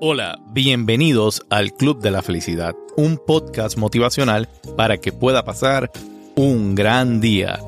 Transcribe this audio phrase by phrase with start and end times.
[0.00, 5.90] Hola, bienvenidos al Club de la Felicidad, un podcast motivacional para que pueda pasar
[6.36, 7.58] un gran día.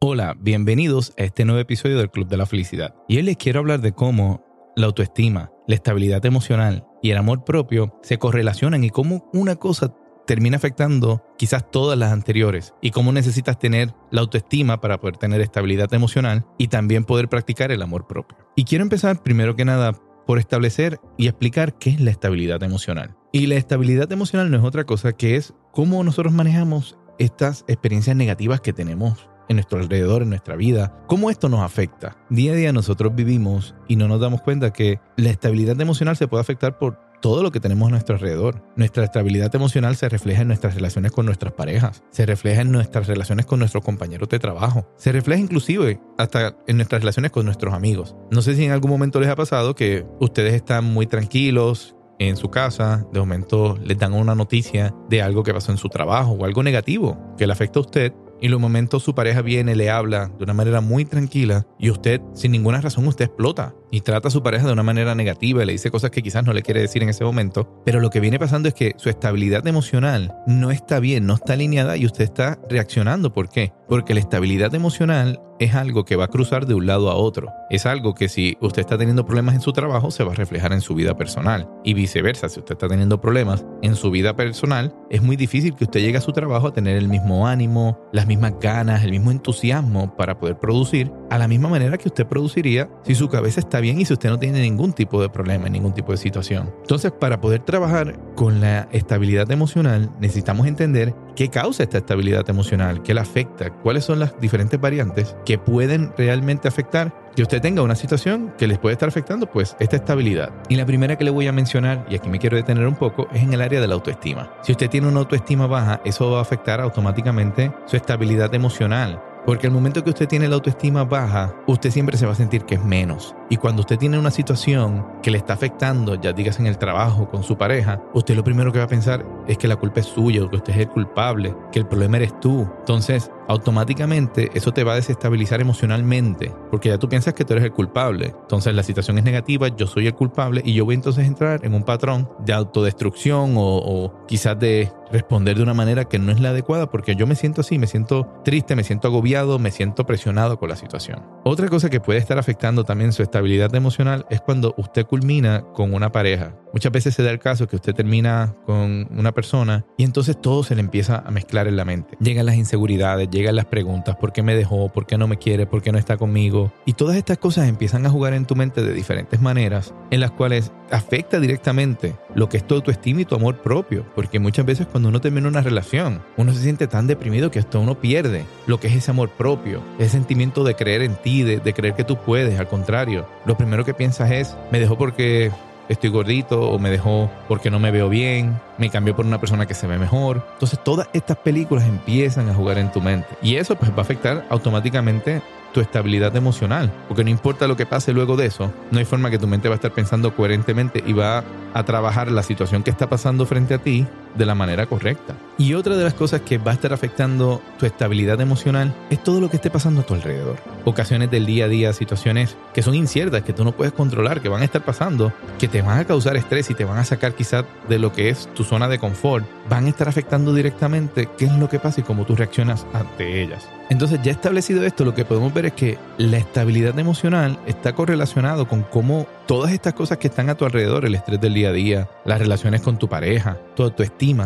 [0.00, 2.94] Hola, bienvenidos a este nuevo episodio del Club de la Felicidad.
[3.08, 4.44] Y hoy les quiero hablar de cómo
[4.76, 9.94] la autoestima, la estabilidad emocional y el amor propio se correlacionan y cómo una cosa
[10.26, 15.40] termina afectando quizás todas las anteriores y cómo necesitas tener la autoestima para poder tener
[15.40, 18.38] estabilidad emocional y también poder practicar el amor propio.
[18.56, 19.92] Y quiero empezar primero que nada
[20.26, 23.16] por establecer y explicar qué es la estabilidad emocional.
[23.32, 28.16] Y la estabilidad emocional no es otra cosa que es cómo nosotros manejamos estas experiencias
[28.16, 32.16] negativas que tenemos en nuestro alrededor, en nuestra vida, cómo esto nos afecta.
[32.30, 36.28] Día a día nosotros vivimos y no nos damos cuenta que la estabilidad emocional se
[36.28, 38.62] puede afectar por todo lo que tenemos a nuestro alrededor.
[38.76, 43.06] Nuestra estabilidad emocional se refleja en nuestras relaciones con nuestras parejas, se refleja en nuestras
[43.06, 47.72] relaciones con nuestros compañeros de trabajo, se refleja inclusive hasta en nuestras relaciones con nuestros
[47.72, 48.14] amigos.
[48.30, 52.36] No sé si en algún momento les ha pasado que ustedes están muy tranquilos, en
[52.36, 56.32] su casa, de momento les dan una noticia de algo que pasó en su trabajo
[56.32, 59.76] o algo negativo que le afecta a usted y en los momentos su pareja viene,
[59.76, 64.00] le habla de una manera muy tranquila y usted, sin ninguna razón, usted explota y
[64.00, 66.54] trata a su pareja de una manera negativa y le dice cosas que quizás no
[66.54, 67.82] le quiere decir en ese momento.
[67.84, 71.52] Pero lo que viene pasando es que su estabilidad emocional no está bien, no está
[71.52, 73.32] alineada y usted está reaccionando.
[73.32, 73.72] ¿Por qué?
[73.88, 77.52] Porque la estabilidad emocional es algo que va a cruzar de un lado a otro.
[77.70, 80.72] Es algo que si usted está teniendo problemas en su trabajo, se va a reflejar
[80.72, 81.68] en su vida personal.
[81.84, 85.84] Y viceversa, si usted está teniendo problemas en su vida personal, es muy difícil que
[85.84, 89.30] usted llegue a su trabajo a tener el mismo ánimo, las mismas ganas, el mismo
[89.30, 93.80] entusiasmo para poder producir a la misma manera que usted produciría si su cabeza está
[93.80, 96.72] bien y si usted no tiene ningún tipo de problema, ningún tipo de situación.
[96.80, 103.00] Entonces, para poder trabajar con la estabilidad emocional, necesitamos entender qué causa esta estabilidad emocional,
[103.04, 107.82] qué la afecta, cuáles son las diferentes variantes que pueden realmente afectar que usted tenga
[107.82, 110.50] una situación que les puede estar afectando, pues esta estabilidad.
[110.68, 113.28] Y la primera que le voy a mencionar, y aquí me quiero detener un poco,
[113.32, 114.52] es en el área de la autoestima.
[114.62, 119.22] Si usted tiene una autoestima baja, eso va a afectar automáticamente su estabilidad emocional.
[119.44, 122.64] Porque al momento que usted tiene la autoestima baja, usted siempre se va a sentir
[122.64, 123.34] que es menos.
[123.50, 127.28] Y cuando usted tiene una situación que le está afectando, ya digas en el trabajo,
[127.28, 130.06] con su pareja, usted lo primero que va a pensar es que la culpa es
[130.06, 132.68] suya, que usted es el culpable, que el problema eres tú.
[132.80, 137.64] Entonces, automáticamente eso te va a desestabilizar emocionalmente, porque ya tú piensas que tú eres
[137.64, 138.34] el culpable.
[138.42, 141.64] Entonces la situación es negativa, yo soy el culpable y yo voy entonces a entrar
[141.64, 146.32] en un patrón de autodestrucción o, o quizás de responder de una manera que no
[146.32, 149.70] es la adecuada porque yo me siento así, me siento triste, me siento agobiado, me
[149.70, 151.22] siento presionado con la situación.
[151.44, 155.94] Otra cosa que puede estar afectando también su estabilidad emocional es cuando usted culmina con
[155.94, 156.54] una pareja.
[156.72, 160.64] Muchas veces se da el caso que usted termina con una persona y entonces todo
[160.64, 162.16] se le empieza a mezclar en la mente.
[162.20, 164.88] Llegan las inseguridades, llegan las preguntas, ¿por qué me dejó?
[164.88, 165.66] ¿Por qué no me quiere?
[165.66, 166.72] ¿Por qué no está conmigo?
[166.86, 170.30] Y todas estas cosas empiezan a jugar en tu mente de diferentes maneras en las
[170.30, 174.06] cuales afecta directamente lo que es tu autoestima y tu amor propio.
[174.14, 177.78] Porque muchas veces cuando uno termina una relación, uno se siente tan deprimido que hasta
[177.78, 181.58] uno pierde lo que es ese amor propio, ese sentimiento de creer en ti, de,
[181.58, 182.58] de creer que tú puedes.
[182.58, 185.50] Al contrario, lo primero que piensas es, me dejó porque
[185.88, 189.66] estoy gordito o me dejó porque no me veo bien, me cambió por una persona
[189.66, 190.46] que se ve mejor.
[190.54, 194.02] Entonces todas estas películas empiezan a jugar en tu mente y eso pues va a
[194.02, 195.42] afectar automáticamente
[195.72, 199.30] tu estabilidad emocional, porque no importa lo que pase luego de eso, no hay forma
[199.30, 202.90] que tu mente va a estar pensando coherentemente y va a trabajar la situación que
[202.90, 205.34] está pasando frente a ti de la manera correcta.
[205.58, 209.40] Y otra de las cosas que va a estar afectando tu estabilidad emocional es todo
[209.40, 210.56] lo que esté pasando a tu alrededor.
[210.84, 214.48] Ocasiones del día a día, situaciones que son inciertas, que tú no puedes controlar, que
[214.48, 217.34] van a estar pasando, que te van a causar estrés y te van a sacar
[217.34, 221.44] quizás de lo que es tu zona de confort, van a estar afectando directamente qué
[221.44, 223.68] es lo que pasa y cómo tú reaccionas ante ellas.
[223.90, 228.66] Entonces, ya establecido esto, lo que podemos ver es que la estabilidad emocional está correlacionado
[228.66, 231.72] con cómo todas estas cosas que están a tu alrededor, el estrés del día a
[231.72, 233.84] día, las relaciones con tu pareja, tu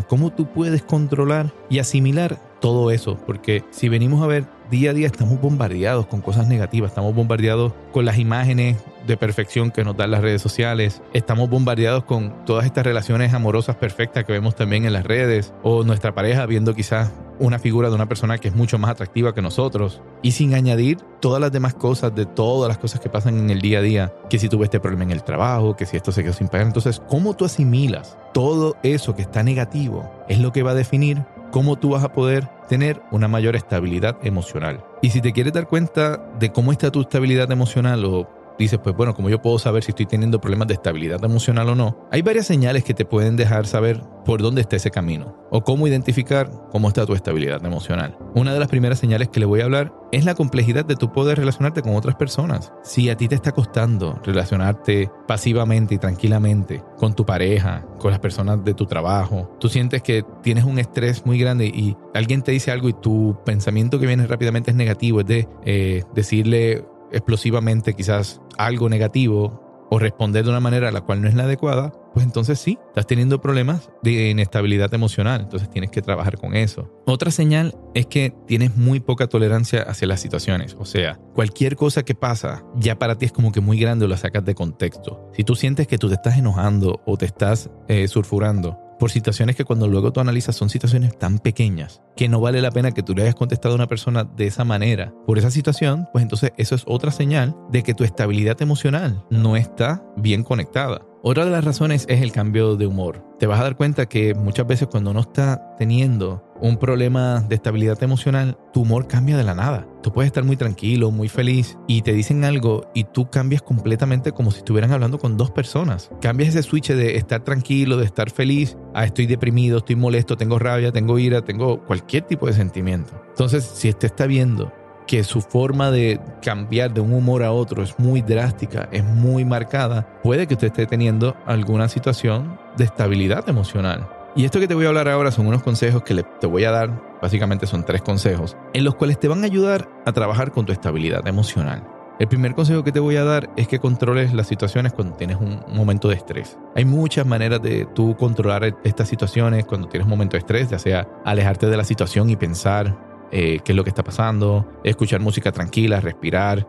[0.09, 4.95] cómo tú puedes controlar y asimilar todo eso, porque si venimos a ver día a
[4.95, 8.77] día estamos bombardeados con cosas negativas, estamos bombardeados con las imágenes
[9.07, 11.03] de perfección que nos dan las redes sociales.
[11.13, 15.85] Estamos bombardeados con todas estas relaciones amorosas perfectas que vemos también en las redes o
[15.85, 19.43] nuestra pareja viendo quizás una figura de una persona que es mucho más atractiva que
[19.43, 23.51] nosotros y sin añadir todas las demás cosas de todas las cosas que pasan en
[23.51, 26.13] el día a día, que si tuve este problema en el trabajo, que si esto
[26.13, 30.11] se quedó sin pagar, entonces, ¿cómo tú asimilas todo eso que está negativo?
[30.29, 34.17] Es lo que va a definir cómo tú vas a poder tener una mayor estabilidad
[34.23, 34.85] emocional.
[35.03, 38.97] Y si te quieres dar cuenta de cómo está tu estabilidad emocional o dices, pues
[38.97, 42.23] bueno, como yo puedo saber si estoy teniendo problemas de estabilidad emocional o no, hay
[42.23, 46.51] varias señales que te pueden dejar saber por dónde está ese camino o cómo identificar
[46.71, 48.19] cómo está tu estabilidad emocional.
[48.35, 51.13] Una de las primeras señales que le voy a hablar es la complejidad de tu
[51.13, 52.73] poder relacionarte con otras personas.
[52.83, 58.21] Si a ti te está costando relacionarte pasivamente y tranquilamente con tu pareja, con las
[58.21, 62.53] personas de tu trabajo, tú sientes que tienes un estrés muy grande y alguien te
[62.53, 67.95] dice algo y tu pensamiento que viene rápidamente es negativo, es de eh, decirle explosivamente
[67.95, 71.93] quizás algo negativo o responder de una manera a la cual no es la adecuada,
[72.13, 76.91] pues entonces sí, estás teniendo problemas de inestabilidad emocional, entonces tienes que trabajar con eso.
[77.07, 82.05] Otra señal es que tienes muy poca tolerancia hacia las situaciones, o sea, cualquier cosa
[82.05, 85.31] que pasa ya para ti es como que muy grande o la sacas de contexto.
[85.35, 89.57] Si tú sientes que tú te estás enojando o te estás eh, sulfurando por situaciones
[89.57, 93.03] que cuando luego tú analizas son situaciones tan pequeñas que no vale la pena que
[93.03, 96.53] tú le hayas contestado a una persona de esa manera por esa situación, pues entonces
[96.57, 101.03] eso es otra señal de que tu estabilidad emocional no está bien conectada.
[101.29, 103.21] Otra de las razones es el cambio de humor.
[103.41, 107.57] Te vas a dar cuenta que muchas veces cuando uno está teniendo un problema de
[107.57, 109.89] estabilidad emocional, tu humor cambia de la nada.
[110.05, 114.31] Tú puedes estar muy tranquilo, muy feliz y te dicen algo y tú cambias completamente
[114.31, 116.11] como si estuvieran hablando con dos personas.
[116.21, 120.61] Cambias ese switch de estar tranquilo, de estar feliz, a estoy deprimido, estoy molesto, tengo
[120.61, 123.21] rabia, tengo ira, tengo cualquier tipo de sentimiento.
[123.31, 124.73] Entonces, si te está viendo
[125.07, 129.45] que su forma de cambiar de un humor a otro es muy drástica, es muy
[129.45, 134.09] marcada, puede que usted esté teniendo alguna situación de estabilidad emocional.
[134.35, 136.71] Y esto que te voy a hablar ahora son unos consejos que te voy a
[136.71, 140.67] dar, básicamente son tres consejos, en los cuales te van a ayudar a trabajar con
[140.67, 141.83] tu estabilidad emocional.
[142.19, 145.37] El primer consejo que te voy a dar es que controles las situaciones cuando tienes
[145.37, 146.59] un momento de estrés.
[146.75, 150.79] Hay muchas maneras de tú controlar estas situaciones cuando tienes un momento de estrés, ya
[150.79, 152.97] sea alejarte de la situación y pensar
[153.31, 156.69] eh, qué es lo que está pasando, escuchar música tranquila, respirar,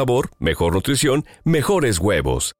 [0.00, 2.54] sabor, mejor nutrición, mejores huevos.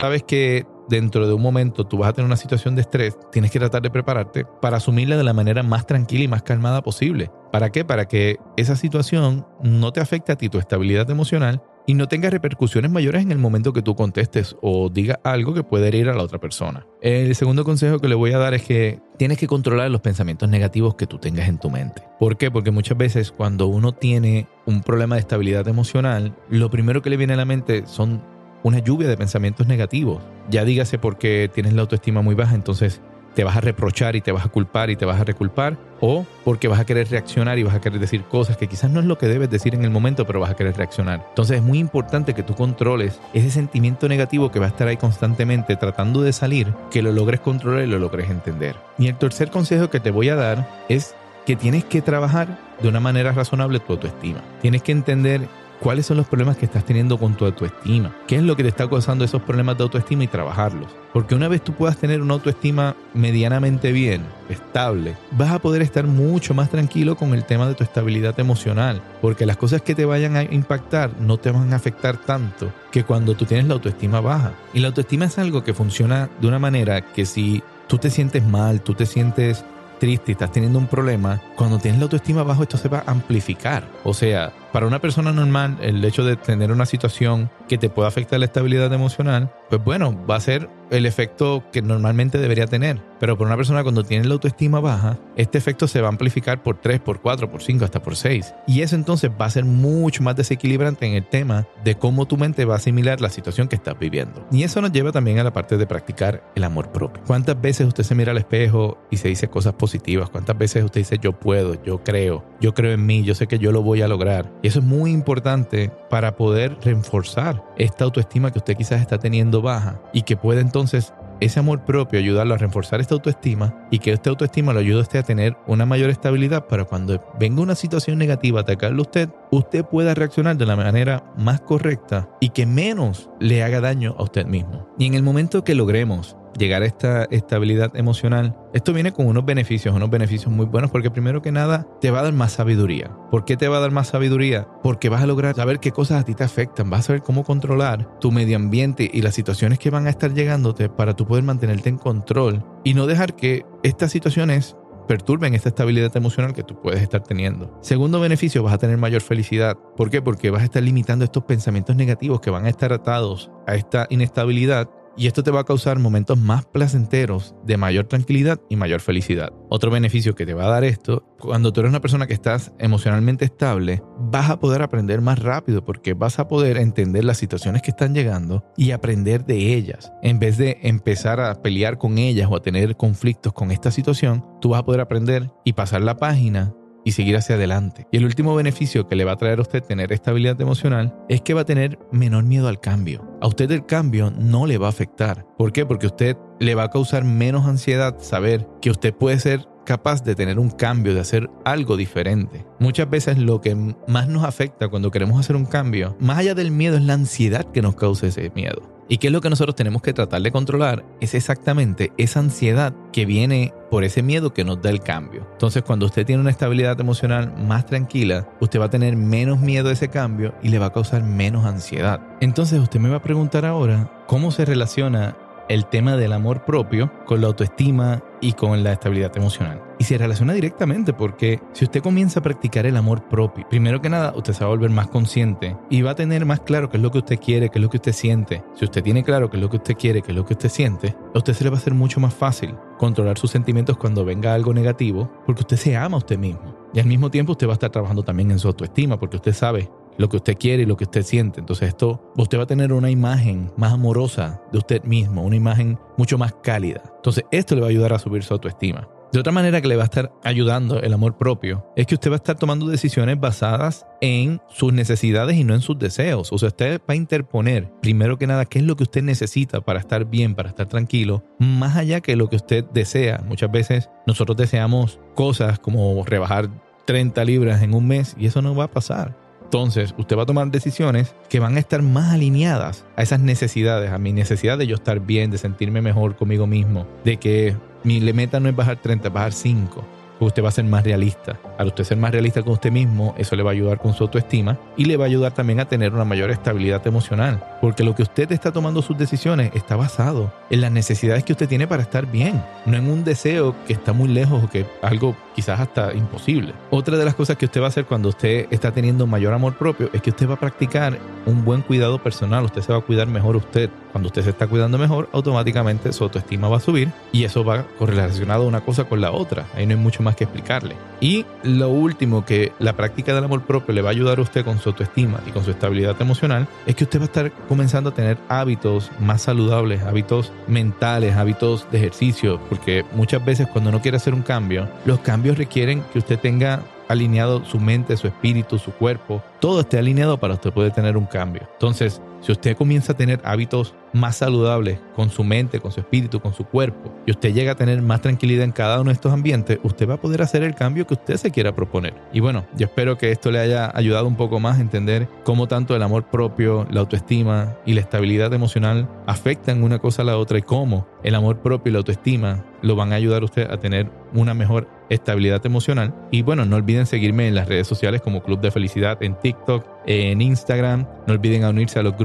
[0.00, 3.52] Sabes que dentro de un momento tú vas a tener una situación de estrés, tienes
[3.52, 7.30] que tratar de prepararte para asumirla de la manera más tranquila y más calmada posible.
[7.52, 7.84] ¿Para qué?
[7.84, 12.30] Para que esa situación no te afecte a ti tu estabilidad emocional y no tenga
[12.30, 16.14] repercusiones mayores en el momento que tú contestes o digas algo que pueda herir a
[16.14, 16.86] la otra persona.
[17.00, 20.48] El segundo consejo que le voy a dar es que tienes que controlar los pensamientos
[20.48, 22.02] negativos que tú tengas en tu mente.
[22.18, 22.50] ¿Por qué?
[22.50, 27.16] Porque muchas veces cuando uno tiene un problema de estabilidad emocional, lo primero que le
[27.16, 28.22] viene a la mente son
[28.62, 30.22] una lluvia de pensamientos negativos.
[30.50, 33.00] Ya dígase porque tienes la autoestima muy baja, entonces
[33.34, 36.26] te vas a reprochar y te vas a culpar y te vas a reculpar, o
[36.44, 39.06] porque vas a querer reaccionar y vas a querer decir cosas que quizás no es
[39.06, 41.24] lo que debes decir en el momento, pero vas a querer reaccionar.
[41.28, 44.96] Entonces es muy importante que tú controles ese sentimiento negativo que va a estar ahí
[44.96, 48.76] constantemente tratando de salir, que lo logres controlar y lo logres entender.
[48.98, 51.14] Y el tercer consejo que te voy a dar es
[51.46, 54.40] que tienes que trabajar de una manera razonable tu autoestima.
[54.62, 55.48] Tienes que entender
[55.80, 58.68] cuáles son los problemas que estás teniendo con tu autoestima, qué es lo que te
[58.68, 60.88] está causando esos problemas de autoestima y trabajarlos.
[61.12, 66.06] Porque una vez tú puedas tener una autoestima medianamente bien, estable, vas a poder estar
[66.06, 70.04] mucho más tranquilo con el tema de tu estabilidad emocional, porque las cosas que te
[70.04, 74.20] vayan a impactar no te van a afectar tanto que cuando tú tienes la autoestima
[74.20, 74.52] baja.
[74.74, 78.44] Y la autoestima es algo que funciona de una manera que si tú te sientes
[78.44, 79.64] mal, tú te sientes
[79.98, 83.10] triste y estás teniendo un problema, cuando tienes la autoestima bajo esto se va a
[83.10, 83.84] amplificar.
[84.02, 88.08] O sea, para una persona normal, el hecho de tener una situación que te pueda
[88.08, 93.00] afectar la estabilidad emocional, pues bueno, va a ser el efecto que normalmente debería tener.
[93.20, 96.62] Pero para una persona cuando tiene la autoestima baja, este efecto se va a amplificar
[96.62, 98.54] por 3, por 4, por 5, hasta por 6.
[98.66, 102.36] Y eso entonces va a ser mucho más desequilibrante en el tema de cómo tu
[102.36, 104.46] mente va a asimilar la situación que estás viviendo.
[104.50, 107.22] Y eso nos lleva también a la parte de practicar el amor propio.
[107.26, 110.30] ¿Cuántas veces usted se mira al espejo y se dice cosas positivas?
[110.30, 113.58] ¿Cuántas veces usted dice yo puedo, yo creo, yo creo en mí, yo sé que
[113.58, 114.50] yo lo voy a lograr?
[114.62, 119.62] Y eso es muy importante para poder reforzar esta autoestima que usted quizás está teniendo
[119.62, 124.12] baja y que puede entonces ese amor propio ayudarlo a reforzar esta autoestima y que
[124.12, 128.18] esta autoestima lo ayude a a tener una mayor estabilidad para cuando venga una situación
[128.18, 132.66] negativa a atacarle a usted, usted pueda reaccionar de la manera más correcta y que
[132.66, 134.86] menos le haga daño a usted mismo.
[134.98, 139.44] Y en el momento que logremos llegar a esta estabilidad emocional, esto viene con unos
[139.44, 143.10] beneficios, unos beneficios muy buenos porque primero que nada te va a dar más sabiduría.
[143.30, 144.68] ¿Por qué te va a dar más sabiduría?
[144.82, 147.42] Porque vas a lograr saber qué cosas a ti te afectan, vas a saber cómo
[147.42, 151.42] controlar tu medio ambiente y las situaciones que van a estar llegándote para tú poder
[151.42, 154.76] mantenerte en control y no dejar que estas situaciones
[155.10, 157.76] perturben esta estabilidad emocional que tú puedes estar teniendo.
[157.82, 159.76] Segundo beneficio, vas a tener mayor felicidad.
[159.96, 160.22] ¿Por qué?
[160.22, 164.06] Porque vas a estar limitando estos pensamientos negativos que van a estar atados a esta
[164.10, 164.88] inestabilidad
[165.20, 169.52] y esto te va a causar momentos más placenteros de mayor tranquilidad y mayor felicidad.
[169.68, 172.72] Otro beneficio que te va a dar esto, cuando tú eres una persona que estás
[172.78, 177.82] emocionalmente estable, vas a poder aprender más rápido porque vas a poder entender las situaciones
[177.82, 180.10] que están llegando y aprender de ellas.
[180.22, 184.42] En vez de empezar a pelear con ellas o a tener conflictos con esta situación,
[184.62, 186.72] tú vas a poder aprender y pasar la página
[187.04, 188.06] y seguir hacia adelante.
[188.10, 191.40] Y el último beneficio que le va a traer a usted tener estabilidad emocional es
[191.40, 193.26] que va a tener menor miedo al cambio.
[193.40, 195.46] A usted el cambio no le va a afectar.
[195.56, 195.86] ¿Por qué?
[195.86, 200.34] Porque usted le va a causar menos ansiedad saber que usted puede ser capaz de
[200.34, 202.64] tener un cambio, de hacer algo diferente.
[202.78, 203.74] Muchas veces lo que
[204.06, 207.64] más nos afecta cuando queremos hacer un cambio, más allá del miedo, es la ansiedad
[207.72, 208.99] que nos causa ese miedo.
[209.12, 211.04] ¿Y qué es lo que nosotros tenemos que tratar de controlar?
[211.20, 215.48] Es exactamente esa ansiedad que viene por ese miedo que nos da el cambio.
[215.50, 219.88] Entonces, cuando usted tiene una estabilidad emocional más tranquila, usted va a tener menos miedo
[219.88, 222.20] a ese cambio y le va a causar menos ansiedad.
[222.40, 225.36] Entonces, usted me va a preguntar ahora, ¿cómo se relaciona
[225.70, 229.80] el tema del amor propio con la autoestima y con la estabilidad emocional.
[230.00, 234.08] Y se relaciona directamente porque si usted comienza a practicar el amor propio, primero que
[234.08, 236.96] nada usted se va a volver más consciente y va a tener más claro qué
[236.96, 238.64] es lo que usted quiere, qué es lo que usted siente.
[238.74, 240.70] Si usted tiene claro qué es lo que usted quiere, qué es lo que usted
[240.70, 244.24] siente, a usted se le va a hacer mucho más fácil controlar sus sentimientos cuando
[244.24, 246.74] venga algo negativo porque usted se ama a usted mismo.
[246.92, 249.52] Y al mismo tiempo usted va a estar trabajando también en su autoestima porque usted
[249.52, 251.60] sabe lo que usted quiere y lo que usted siente.
[251.60, 255.98] Entonces esto, usted va a tener una imagen más amorosa de usted mismo, una imagen
[256.16, 257.02] mucho más cálida.
[257.16, 259.08] Entonces esto le va a ayudar a subir su autoestima.
[259.32, 262.30] De otra manera que le va a estar ayudando el amor propio es que usted
[262.30, 266.52] va a estar tomando decisiones basadas en sus necesidades y no en sus deseos.
[266.52, 269.82] O sea, usted va a interponer, primero que nada, qué es lo que usted necesita
[269.82, 273.40] para estar bien, para estar tranquilo, más allá que lo que usted desea.
[273.46, 276.68] Muchas veces nosotros deseamos cosas como rebajar
[277.04, 279.36] 30 libras en un mes y eso no va a pasar.
[279.70, 284.10] Entonces, usted va a tomar decisiones que van a estar más alineadas a esas necesidades,
[284.10, 288.20] a mi necesidad de yo estar bien, de sentirme mejor conmigo mismo, de que mi
[288.32, 290.04] meta no es bajar 30, es bajar 5
[290.48, 291.58] usted va a ser más realista.
[291.78, 294.24] Al usted ser más realista con usted mismo, eso le va a ayudar con su
[294.24, 298.14] autoestima y le va a ayudar también a tener una mayor estabilidad emocional, porque lo
[298.14, 302.02] que usted está tomando sus decisiones está basado en las necesidades que usted tiene para
[302.02, 306.12] estar bien, no en un deseo que está muy lejos o que algo quizás hasta
[306.14, 306.72] imposible.
[306.90, 309.76] Otra de las cosas que usted va a hacer cuando usted está teniendo mayor amor
[309.76, 313.02] propio es que usted va a practicar un buen cuidado personal, usted se va a
[313.02, 313.90] cuidar mejor usted.
[314.12, 317.84] Cuando usted se está cuidando mejor, automáticamente su autoestima va a subir y eso va
[317.98, 319.66] correlacionado una cosa con la otra.
[319.74, 320.96] Ahí no hay mucho más que explicarle.
[321.20, 324.64] Y lo último que la práctica del amor propio le va a ayudar a usted
[324.64, 328.10] con su autoestima y con su estabilidad emocional es que usted va a estar comenzando
[328.10, 334.00] a tener hábitos más saludables, hábitos mentales, hábitos de ejercicio, porque muchas veces cuando uno
[334.00, 338.78] quiere hacer un cambio, los cambios requieren que usted tenga alineado su mente, su espíritu,
[338.78, 341.62] su cuerpo, todo esté alineado para usted poder tener un cambio.
[341.72, 346.40] Entonces, si usted comienza a tener hábitos más saludables con su mente, con su espíritu,
[346.40, 349.32] con su cuerpo, y usted llega a tener más tranquilidad en cada uno de estos
[349.32, 352.14] ambientes, usted va a poder hacer el cambio que usted se quiera proponer.
[352.32, 355.68] Y bueno, yo espero que esto le haya ayudado un poco más a entender cómo
[355.68, 360.36] tanto el amor propio, la autoestima y la estabilidad emocional afectan una cosa a la
[360.36, 363.70] otra y cómo el amor propio y la autoestima lo van a ayudar a usted
[363.70, 366.14] a tener una mejor estabilidad emocional.
[366.30, 369.84] Y bueno, no olviden seguirme en las redes sociales como Club de Felicidad en TikTok,
[370.06, 371.06] en Instagram.
[371.26, 372.16] No olviden unirse a los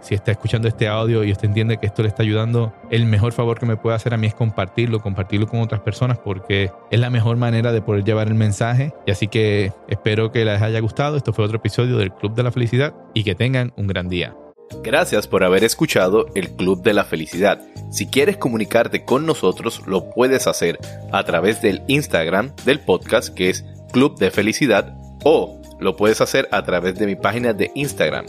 [0.00, 3.32] Si está escuchando este audio y usted entiende que esto le está ayudando, el mejor
[3.32, 7.00] favor que me puede hacer a mí es compartirlo, compartirlo con otras personas porque es
[7.00, 8.92] la mejor manera de poder llevar el mensaje.
[9.06, 11.16] Y así que espero que les haya gustado.
[11.16, 14.34] Esto fue otro episodio del Club de la Felicidad y que tengan un gran día.
[14.82, 17.60] Gracias por haber escuchado el Club de la Felicidad.
[17.90, 20.78] Si quieres comunicarte con nosotros, lo puedes hacer
[21.12, 26.48] a través del Instagram del podcast que es Club de Felicidad o lo puedes hacer
[26.52, 28.26] a través de mi página de Instagram,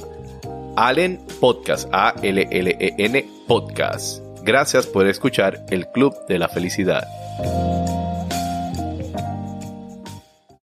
[0.78, 4.22] Allen Podcast, A-L-L-E-N Podcast.
[4.44, 7.04] Gracias por escuchar el Club de la Felicidad.